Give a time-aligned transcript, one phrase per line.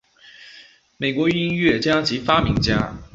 [0.97, 2.91] 美国音乐家及发明家。